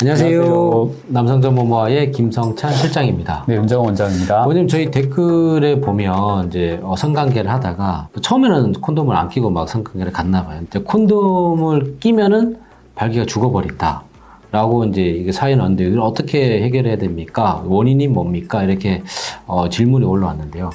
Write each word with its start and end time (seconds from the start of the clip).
안녕하세요. 0.00 0.40
안녕하세요. 0.40 0.90
남성정보모아의 1.08 2.12
김성찬 2.12 2.72
실장입니다. 2.72 3.44
네, 3.46 3.54
윤정원 3.56 3.86
원장입니다. 3.88 4.44
오늘 4.46 4.66
저희 4.66 4.90
댓글에 4.90 5.80
보면 5.80 6.48
이제 6.48 6.78
어, 6.82 6.96
성관계를 6.96 7.50
하다가 7.50 8.08
처음에는 8.20 8.72
콘돔을 8.72 9.16
안 9.16 9.28
끼고 9.28 9.50
막 9.50 9.68
성관계를 9.68 10.12
갔나 10.12 10.44
봐요. 10.44 10.58
근데 10.60 10.80
콘돔을 10.80 11.98
끼면은 12.00 12.58
발기가 12.94 13.24
죽어버린다. 13.24 14.02
라고 14.50 14.84
이제 14.84 15.02
이게 15.02 15.32
사연이 15.32 15.60
왔는데 15.60 15.84
이걸 15.86 16.00
어떻게 16.00 16.62
해결해야 16.62 16.96
됩니까? 16.96 17.62
원인이 17.66 18.06
뭡니까? 18.08 18.62
이렇게 18.62 19.02
어, 19.46 19.68
질문이 19.68 20.04
올라왔는데요. 20.04 20.70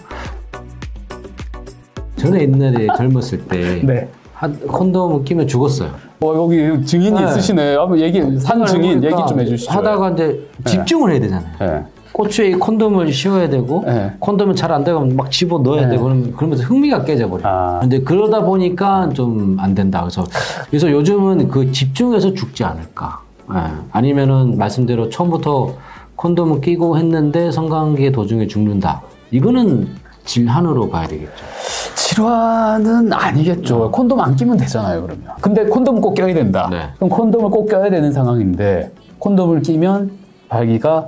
저는 2.18 2.42
옛날에 2.42 2.88
젊었을 2.98 3.48
때 3.48 3.80
네. 3.86 4.10
한- 4.40 4.58
콘돔을 4.58 5.26
끼면 5.26 5.48
죽었어요. 5.50 5.90
어, 6.22 6.34
여기 6.34 6.86
증인이 6.86 7.12
네. 7.20 7.26
있으시네. 7.26 7.76
한번 7.76 8.00
얘기, 8.00 8.22
산 8.40 8.66
증인 8.66 9.04
얘기 9.04 9.16
좀 9.28 9.38
해주시죠. 9.38 9.70
하다가 9.70 10.12
이제 10.12 10.48
집중을 10.66 11.12
해야 11.12 11.20
되잖아요. 11.20 11.52
네. 11.60 11.84
고추에 12.14 12.54
콘돔을 12.54 13.12
씌워야 13.12 13.50
되고 13.50 13.84
네. 13.86 14.14
콘돔은 14.20 14.56
잘 14.56 14.72
안 14.72 14.84
되고 14.86 15.02
막 15.06 15.30
집어 15.30 15.60
넣어야 15.60 15.84
네. 15.88 15.90
되고 15.92 16.04
그러면- 16.06 16.34
그러면서 16.36 16.64
흥미가 16.64 17.04
깨져버려. 17.04 17.44
요 17.44 17.48
아. 17.48 17.80
근데 17.82 18.00
그러다 18.00 18.42
보니까 18.44 19.10
좀 19.14 19.58
안 19.60 19.76
된다. 19.76 20.02
그래서 20.02 20.24
그래서 20.70 20.90
요즘은 20.90 21.50
그 21.50 21.70
집중해서 21.74 22.34
죽지 22.34 22.64
않을까. 22.64 23.20
예. 23.54 23.58
아니면은 23.92 24.58
말씀대로 24.58 25.10
처음부터 25.10 25.74
콘돔을 26.16 26.62
끼고 26.62 26.98
했는데 26.98 27.52
성관계 27.52 28.12
도중에 28.14 28.48
죽는다. 28.48 29.02
이거는 29.32 29.88
질환으로 30.26 30.90
봐야 30.90 31.08
되겠죠. 31.08 31.32
질환은 31.96 33.14
아니겠죠. 33.14 33.92
콘돔 33.92 34.20
안 34.20 34.36
끼면 34.36 34.58
되잖아요, 34.58 35.02
그러면. 35.02 35.26
근데 35.42 35.66
콘돔 35.66 36.02
꼭 36.02 36.14
껴야 36.16 36.34
된다. 36.34 36.68
네. 36.72 36.90
그럼 36.96 37.10
콘돔을 37.10 37.50
꼭 37.50 37.68
껴야 37.68 37.90
되는 37.90 38.12
상황인데, 38.12 38.92
콘돔을 39.20 39.62
끼면 39.62 40.12
발기가 40.50 41.08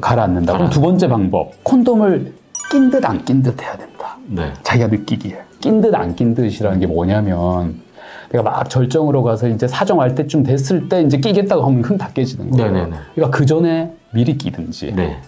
가라앉는다. 0.00 0.52
그럼 0.54 0.70
두 0.70 0.80
번째 0.80 1.08
방법. 1.08 1.52
콘돔을 1.64 2.34
낀 2.70 2.90
듯 2.90 3.04
안 3.04 3.24
낀 3.24 3.42
듯 3.42 3.60
해야 3.62 3.76
된다. 3.76 4.16
네. 4.26 4.52
자기가 4.62 4.88
느끼기에. 4.88 5.38
낀 5.60 5.80
듯 5.80 5.94
안 5.94 6.14
낀 6.14 6.34
듯이라는 6.34 6.80
게 6.80 6.86
뭐냐면, 6.86 7.80
내가 8.30 8.42
막 8.42 8.70
절정으로 8.70 9.22
가서 9.22 9.48
이제 9.48 9.68
사정할 9.68 10.14
때쯤 10.14 10.42
됐을 10.42 10.88
때 10.88 11.02
이제 11.02 11.18
끼겠다고 11.18 11.62
하면 11.64 11.84
흥 11.84 11.98
다 11.98 12.08
깨지는 12.08 12.50
거예요. 12.50 12.72
네네네. 12.72 12.96
그러니까 13.14 13.36
그 13.36 13.44
전에 13.44 13.92
미리 14.12 14.38
끼든지, 14.38 14.92
네. 14.96 15.18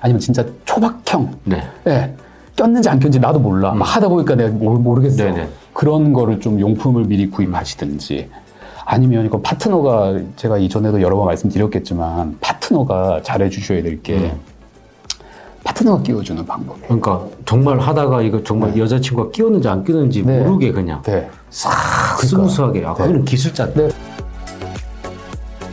아니면 0.00 0.18
진짜 0.18 0.44
초박형, 0.64 1.30
네. 1.44 1.62
예. 1.86 2.14
꼈는지 2.56 2.88
안 2.88 2.98
꼈는지 2.98 3.18
나도 3.18 3.38
몰라. 3.38 3.72
막 3.72 3.84
하다 3.84 4.08
보니까 4.08 4.34
내가 4.34 4.50
모르, 4.50 4.78
모르겠어. 4.78 5.24
네네. 5.24 5.48
그런 5.72 6.12
거를 6.12 6.40
좀 6.40 6.60
용품을 6.60 7.04
미리 7.04 7.30
구입하시든지 7.30 8.28
아니면 8.84 9.24
이거 9.26 9.40
파트너가 9.40 10.18
제가 10.36 10.58
이전에도 10.58 11.00
여러 11.00 11.16
번 11.16 11.26
말씀드렸겠지만 11.26 12.36
파트너가 12.40 13.22
잘해 13.22 13.48
주셔야 13.48 13.82
될게 13.82 14.16
음. 14.16 14.40
파트너가 15.64 16.02
끼워주는 16.02 16.44
방법이에요. 16.44 16.86
그러니까 16.86 17.24
정말 17.46 17.78
하다가 17.78 18.22
이거 18.22 18.42
정말 18.42 18.76
여자친구가 18.76 19.30
끼웠는지 19.30 19.68
안 19.68 19.84
끼웠는지 19.84 20.24
네. 20.24 20.40
모르게 20.40 20.72
그냥 20.72 21.00
네. 21.02 21.28
싹 21.50 21.70
smooth하게. 22.20 22.84
아, 22.84 22.94
그건 22.94 23.24
기술자인데. 23.24 23.88
네. 23.88 23.94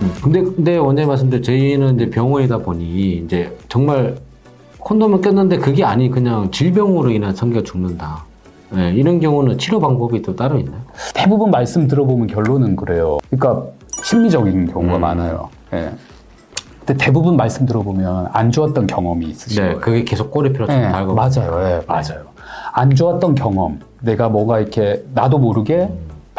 음, 0.02 0.14
근데, 0.22 0.42
근데 0.42 0.78
원장님 0.78 1.10
말씀대로 1.10 1.42
저희는 1.42 1.96
이제 1.96 2.10
병원이다 2.10 2.60
보니 2.60 3.24
이제 3.26 3.58
정말 3.68 4.16
콘돔을 4.80 5.22
꼈는데 5.22 5.58
그게 5.58 5.84
아니 5.84 6.10
그냥 6.10 6.52
질병으로 6.52 7.12
인한 7.12 7.36
성기가 7.36 7.64
죽는다. 7.64 8.24
예, 8.78 8.92
이런 8.92 9.20
경우는 9.20 9.58
치료 9.58 9.80
방법이 9.80 10.22
또 10.22 10.36
따로 10.36 10.60
있나요? 10.60 10.82
대부분 11.16 11.50
말씀 11.52 11.88
들어보면 11.88 12.28
결론은 12.28 12.76
그래요. 12.76 13.18
그러니까 13.30 13.66
심리적인 14.04 14.72
경우가 14.72 14.96
음. 14.96 15.02
많아요. 15.02 15.50
예. 15.74 15.92
근데 16.86 17.04
대부분 17.04 17.36
말씀 17.36 17.66
들어보면 17.66 18.30
안 18.32 18.52
좋았던 18.52 18.88
경험이 18.88 19.28
있으시죠. 19.28 19.62
네, 19.62 19.76
그게 19.76 20.04
계속 20.04 20.32
꼬리표로 20.32 20.68
네, 20.68 20.92
달고. 20.92 21.14
맞아요. 21.14 21.62
예, 21.64 21.82
맞아요. 21.88 22.30
안 22.72 22.94
좋았던 22.96 23.36
경험, 23.36 23.80
내가 24.02 24.30
뭐가 24.30 24.60
이렇게 24.60 25.04
나도 25.14 25.40
모르게 25.40 25.90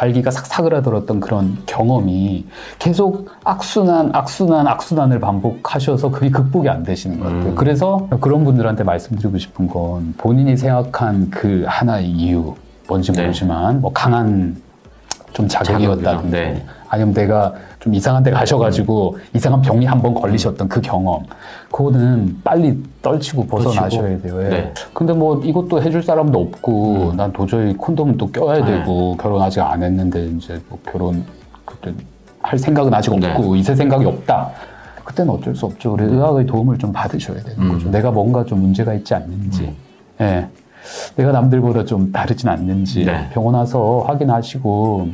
발기가 0.00 0.30
싹 0.30 0.46
사그라들었던 0.46 1.20
그런 1.20 1.58
경험이 1.66 2.46
계속 2.78 3.28
악순환, 3.44 4.08
악순환, 4.14 4.66
악순환을 4.66 5.20
반복하셔서 5.20 6.10
그게 6.10 6.30
극복이 6.30 6.70
안 6.70 6.82
되시는 6.82 7.20
것 7.20 7.26
같아요. 7.26 7.50
음. 7.50 7.54
그래서 7.54 8.08
그런 8.18 8.42
분들한테 8.44 8.82
말씀드리고 8.82 9.36
싶은 9.36 9.68
건 9.68 10.14
본인이 10.16 10.56
생각한 10.56 11.28
그 11.28 11.64
하나의 11.66 12.08
이유, 12.08 12.54
뭔지 12.88 13.12
네. 13.12 13.20
모르지만 13.20 13.82
뭐 13.82 13.92
강한 13.92 14.56
좀 15.32 15.48
자극이었다든지 15.48 16.30
네. 16.30 16.64
아니면 16.88 17.14
내가 17.14 17.54
좀 17.78 17.94
이상한 17.94 18.22
데 18.22 18.30
가셔가지고 18.30 19.18
이상한 19.34 19.62
병이 19.62 19.86
한번 19.86 20.12
걸리셨던 20.14 20.68
그 20.68 20.80
경험 20.80 21.24
그거는 21.70 22.40
빨리 22.42 22.82
떨치고 23.00 23.46
벗어나셔야 23.46 24.20
돼요. 24.20 24.42
예. 24.44 24.48
네. 24.48 24.74
근데 24.92 25.12
뭐 25.12 25.40
이것도 25.42 25.82
해줄 25.82 26.02
사람도 26.02 26.38
없고 26.38 27.14
난 27.16 27.32
도저히 27.32 27.74
콘돔은 27.74 28.16
또 28.18 28.30
껴야 28.30 28.60
음. 28.60 28.64
네. 28.64 28.78
되고 28.78 29.16
결혼 29.16 29.40
아직 29.42 29.60
안 29.60 29.82
했는데 29.82 30.26
이제 30.26 30.60
뭐 30.68 30.78
결혼 30.84 31.24
그때 31.64 31.92
할 32.42 32.58
생각은 32.58 32.92
아직 32.92 33.14
네. 33.18 33.30
없고 33.30 33.56
있을 33.56 33.76
생각이 33.76 34.04
없다. 34.04 34.50
그때는 35.04 35.32
어쩔 35.32 35.54
수 35.54 35.66
없죠. 35.66 35.94
우리 35.94 36.04
의학의 36.04 36.46
도움을 36.46 36.78
좀 36.78 36.92
받으셔야 36.92 37.38
되는 37.42 37.62
음. 37.62 37.72
거죠. 37.72 37.90
내가 37.90 38.10
뭔가 38.10 38.44
좀 38.44 38.60
문제가 38.60 38.94
있지 38.94 39.14
않는지. 39.14 39.74
예. 40.20 40.46
내가 41.16 41.32
남들보다 41.32 41.84
좀 41.84 42.12
다르진 42.12 42.48
않는지 42.48 43.04
네. 43.04 43.28
병원 43.32 43.54
와서 43.54 44.04
확인하시고 44.06 45.08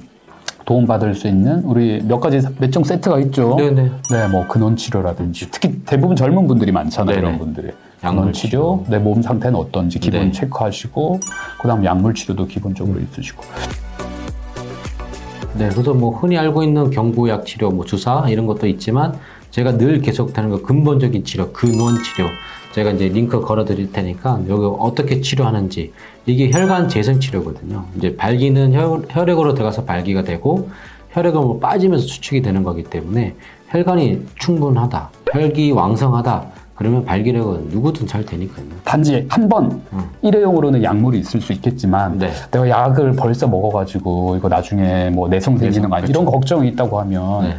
도움받을 0.64 1.14
수 1.14 1.28
있는 1.28 1.62
우리 1.62 2.02
몇 2.02 2.18
가지 2.18 2.40
몇종 2.58 2.82
세트가 2.84 3.20
있죠. 3.20 3.54
네네. 3.56 3.90
네, 4.10 4.28
뭐 4.28 4.46
근원 4.48 4.74
치료라든지 4.76 5.48
특히 5.50 5.80
대부분 5.86 6.16
젊은 6.16 6.46
분들이 6.48 6.72
많잖아요. 6.72 7.14
네네. 7.14 7.26
이런 7.28 7.38
분들이. 7.38 7.70
약물 8.02 8.20
근원 8.20 8.32
치료, 8.32 8.84
내 8.88 8.98
몸 8.98 9.22
상태는 9.22 9.56
어떤지 9.58 9.98
기본 10.00 10.20
네. 10.26 10.32
체크하시고 10.32 11.20
그다음 11.60 11.84
약물 11.84 12.14
치료도 12.14 12.46
기본적으로 12.46 12.98
있으시고. 13.00 13.42
네, 15.54 15.68
그래서 15.70 15.94
뭐 15.94 16.10
흔히 16.10 16.36
알고 16.36 16.62
있는 16.62 16.90
경구약 16.90 17.46
치료, 17.46 17.70
뭐 17.70 17.84
주사 17.84 18.26
이런 18.28 18.46
것도 18.46 18.66
있지만 18.66 19.14
제가 19.56 19.78
늘 19.78 20.02
계속되는 20.02 20.50
거 20.50 20.60
근본적인 20.60 21.24
치료, 21.24 21.50
근원 21.50 21.94
치료. 22.02 22.28
제가 22.72 22.90
이제 22.90 23.08
링크 23.08 23.40
걸어 23.40 23.64
드릴 23.64 23.90
테니까 23.90 24.42
여기 24.50 24.66
어떻게 24.78 25.22
치료하는지 25.22 25.94
이게 26.26 26.50
혈관 26.52 26.90
재생 26.90 27.18
치료거든요. 27.18 27.86
이제 27.96 28.14
발기는 28.14 28.74
혈, 28.74 29.04
혈액으로 29.08 29.54
들어가서 29.54 29.86
발기가 29.86 30.24
되고 30.24 30.68
혈액은 31.12 31.40
뭐 31.40 31.58
빠지면서 31.58 32.06
수축이 32.06 32.42
되는 32.42 32.64
거기 32.64 32.82
때문에 32.82 33.34
혈관이 33.68 34.26
충분하다, 34.38 35.08
혈기 35.32 35.70
왕성하다. 35.70 36.46
그러면 36.74 37.06
발기력은 37.06 37.68
누구든 37.70 38.06
잘 38.06 38.26
되니까요. 38.26 38.66
단지 38.84 39.24
한번 39.30 39.82
음. 39.94 40.00
일회용으로는 40.20 40.82
약물이 40.82 41.20
있을 41.20 41.40
수 41.40 41.54
있겠지만 41.54 42.18
네. 42.18 42.30
내가 42.50 42.68
약을 42.68 43.12
벌써 43.12 43.48
먹어가지고 43.48 44.36
이거 44.36 44.50
나중에 44.50 45.08
뭐 45.08 45.26
내성 45.26 45.56
생기는 45.56 45.88
거 45.88 45.96
아니 45.96 46.10
이런 46.10 46.26
걱정이 46.26 46.68
있다고 46.68 47.00
하면 47.00 47.44
네. 47.44 47.56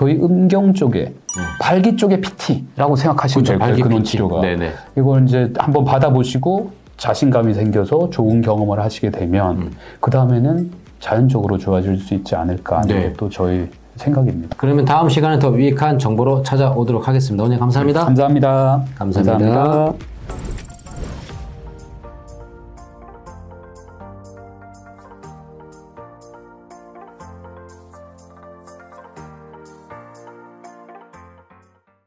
저희 0.00 0.14
음경 0.14 0.72
쪽에 0.72 1.04
네. 1.04 1.12
발기 1.60 1.94
쪽의 1.94 2.22
PT라고 2.22 2.96
생각하시면 2.96 3.44
그렇죠. 3.44 3.52
돼요. 3.52 3.58
발기 3.58 3.82
근원. 3.82 4.02
치료가. 4.02 4.40
네네. 4.40 4.72
이걸 4.96 5.24
이제 5.24 5.52
한번 5.58 5.84
받아보시고 5.84 6.70
자신감이 6.96 7.52
생겨서 7.52 8.08
좋은 8.08 8.40
경험을 8.40 8.80
하시게 8.80 9.10
되면 9.10 9.58
음. 9.58 9.70
그 10.00 10.10
다음에는 10.10 10.70
자연적으로 11.00 11.58
좋아질 11.58 11.98
수 11.98 12.14
있지 12.14 12.34
않을까 12.34 12.78
하는 12.78 12.88
네. 12.88 13.10
것도 13.10 13.28
저희 13.28 13.68
생각입니다. 13.96 14.56
그러면 14.56 14.86
다음 14.86 15.10
시간에 15.10 15.38
더 15.38 15.52
유익한 15.54 15.98
정보로 15.98 16.44
찾아오도록 16.44 17.06
하겠습니다. 17.06 17.44
오늘 17.44 17.58
감사합니다. 17.58 18.02
감사합니다. 18.06 18.82
감사합니다. 18.96 19.38
감사합니다. 19.38 20.19